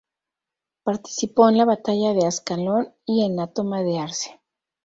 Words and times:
Participó 0.81 1.47
en 1.47 1.59
la 1.59 1.65
batalla 1.65 2.13
de 2.15 2.25
Ascalón 2.25 2.91
y 3.05 3.23
en 3.23 3.35
la 3.35 3.45
toma 3.45 3.83
de 3.83 3.99
Acre. 3.99 4.41